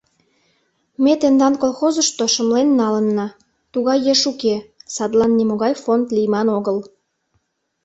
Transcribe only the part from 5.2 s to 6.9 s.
нимогай фонд лийман огыл.